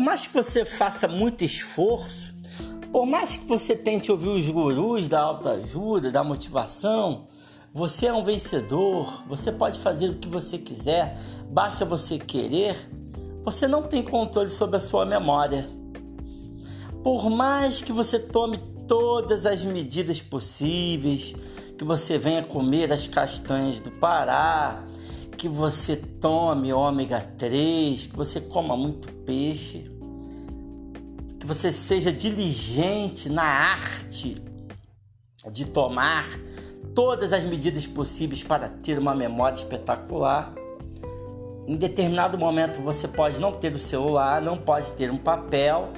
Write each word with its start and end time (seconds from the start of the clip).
por 0.00 0.04
mais 0.04 0.26
que 0.26 0.32
você 0.32 0.64
faça 0.64 1.06
muito 1.06 1.44
esforço, 1.44 2.34
por 2.90 3.04
mais 3.04 3.36
que 3.36 3.44
você 3.44 3.76
tente 3.76 4.10
ouvir 4.10 4.30
os 4.30 4.48
gurus 4.48 5.10
da 5.10 5.20
autoajuda, 5.20 6.10
da 6.10 6.24
motivação, 6.24 7.26
você 7.74 8.06
é 8.06 8.12
um 8.14 8.24
vencedor, 8.24 9.22
você 9.28 9.52
pode 9.52 9.78
fazer 9.78 10.08
o 10.08 10.14
que 10.14 10.26
você 10.26 10.56
quiser, 10.56 11.18
basta 11.50 11.84
você 11.84 12.18
querer. 12.18 12.74
Você 13.44 13.68
não 13.68 13.82
tem 13.82 14.02
controle 14.02 14.48
sobre 14.48 14.78
a 14.78 14.80
sua 14.80 15.04
memória. 15.04 15.68
Por 17.04 17.28
mais 17.28 17.82
que 17.82 17.92
você 17.92 18.18
tome 18.18 18.56
todas 18.88 19.44
as 19.44 19.62
medidas 19.64 20.22
possíveis, 20.22 21.34
que 21.76 21.84
você 21.84 22.16
venha 22.16 22.42
comer 22.42 22.90
as 22.90 23.06
castanhas 23.06 23.82
do 23.82 23.90
Pará, 23.90 24.82
que 25.40 25.48
você 25.48 25.96
tome 25.96 26.70
ômega 26.70 27.18
3, 27.38 28.08
que 28.08 28.14
você 28.14 28.42
coma 28.42 28.76
muito 28.76 29.10
peixe, 29.24 29.90
que 31.38 31.46
você 31.46 31.72
seja 31.72 32.12
diligente 32.12 33.30
na 33.30 33.42
arte 33.42 34.36
de 35.50 35.64
tomar 35.64 36.26
todas 36.94 37.32
as 37.32 37.42
medidas 37.44 37.86
possíveis 37.86 38.42
para 38.42 38.68
ter 38.68 38.98
uma 38.98 39.14
memória 39.14 39.54
espetacular. 39.54 40.52
Em 41.66 41.74
determinado 41.74 42.36
momento 42.36 42.82
você 42.82 43.08
pode 43.08 43.40
não 43.40 43.50
ter 43.50 43.74
o 43.74 43.78
celular, 43.78 44.42
não 44.42 44.58
pode 44.58 44.92
ter 44.92 45.10
um 45.10 45.16
papel 45.16 45.88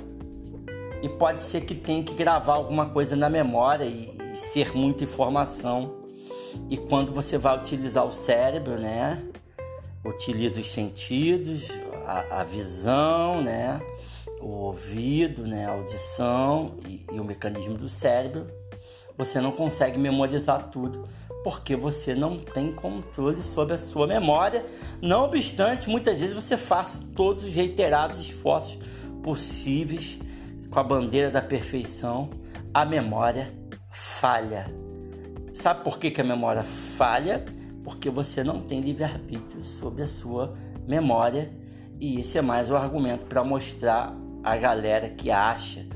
e 1.02 1.08
pode 1.08 1.42
ser 1.42 1.62
que 1.62 1.74
tenha 1.74 2.04
que 2.04 2.14
gravar 2.14 2.54
alguma 2.54 2.90
coisa 2.90 3.16
na 3.16 3.28
memória 3.28 3.86
e, 3.86 4.16
e 4.32 4.36
ser 4.36 4.72
muita 4.72 5.02
informação. 5.02 5.96
E 6.70 6.76
quando 6.76 7.12
você 7.12 7.36
vai 7.36 7.58
utilizar 7.58 8.06
o 8.06 8.12
cérebro, 8.12 8.78
né? 8.78 9.31
Utiliza 10.04 10.60
os 10.60 10.70
sentidos, 10.70 11.68
a, 12.06 12.40
a 12.40 12.44
visão, 12.44 13.42
né? 13.42 13.80
O 14.40 14.48
ouvido, 14.48 15.46
né? 15.46 15.66
A 15.66 15.72
audição 15.72 16.76
e, 16.86 17.04
e 17.12 17.20
o 17.20 17.24
mecanismo 17.24 17.78
do 17.78 17.88
cérebro 17.88 18.46
você 19.16 19.40
não 19.40 19.52
consegue 19.52 19.98
memorizar 19.98 20.70
tudo 20.70 21.04
porque 21.44 21.74
você 21.74 22.14
não 22.14 22.38
tem 22.38 22.72
controle 22.72 23.42
sobre 23.42 23.74
a 23.74 23.78
sua 23.78 24.06
memória. 24.06 24.64
Não 25.00 25.24
obstante, 25.24 25.88
muitas 25.88 26.20
vezes 26.20 26.34
você 26.34 26.56
faz 26.56 27.00
todos 27.16 27.44
os 27.44 27.54
reiterados 27.54 28.20
esforços 28.20 28.78
possíveis 29.22 30.18
com 30.70 30.78
a 30.78 30.82
bandeira 30.82 31.30
da 31.30 31.42
perfeição, 31.42 32.30
a 32.72 32.84
memória 32.84 33.52
falha. 33.90 34.66
Sabe 35.52 35.84
por 35.84 35.98
que, 35.98 36.10
que 36.10 36.20
a 36.20 36.24
memória 36.24 36.62
falha? 36.62 37.44
Porque 37.82 38.08
você 38.08 38.44
não 38.44 38.60
tem 38.60 38.80
livre-arbítrio 38.80 39.64
sobre 39.64 40.02
a 40.02 40.06
sua 40.06 40.54
memória. 40.86 41.52
E 42.00 42.20
esse 42.20 42.38
é 42.38 42.42
mais 42.42 42.70
um 42.70 42.76
argumento 42.76 43.26
para 43.26 43.44
mostrar 43.44 44.16
a 44.42 44.56
galera 44.56 45.08
que 45.08 45.30
acha 45.30 45.86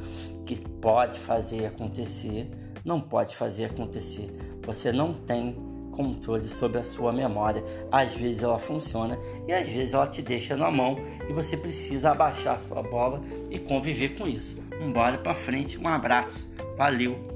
que 0.45 0.57
pode 0.57 1.19
fazer 1.19 1.67
acontecer 1.67 2.49
não 2.87 3.01
pode 3.01 3.35
fazer 3.35 3.65
acontecer. 3.65 4.33
Você 4.65 4.93
não 4.93 5.13
tem 5.13 5.55
controle 5.91 6.45
sobre 6.45 6.79
a 6.79 6.85
sua 6.85 7.13
memória. 7.13 7.65
Às 7.91 8.15
vezes 8.15 8.45
ela 8.45 8.61
funciona 8.61 9.19
e 9.49 9.53
às 9.53 9.69
vezes 9.69 9.93
ela 9.93 10.07
te 10.07 10.23
deixa 10.23 10.57
na 10.57 10.71
mão 10.71 10.97
e 11.29 11.33
você 11.33 11.57
precisa 11.57 12.13
abaixar 12.13 12.55
a 12.55 12.59
sua 12.59 12.83
bola 12.83 13.21
e 13.51 13.59
conviver 13.59 14.11
com 14.11 14.29
isso. 14.29 14.57
Vambora 14.79 15.19
para 15.19 15.35
frente, 15.35 15.77
um 15.77 15.89
abraço, 15.89 16.49
valeu. 16.77 17.36